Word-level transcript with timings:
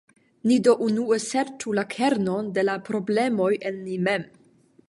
Ni 0.51 0.55
do 0.67 0.71
unue 0.85 1.19
serĉu 1.25 1.75
la 1.81 1.85
kernon 1.93 2.51
de 2.57 2.67
la 2.71 2.79
problemoj 2.91 3.51
en 3.73 3.81
ni 3.87 4.03
mem. 4.09 4.29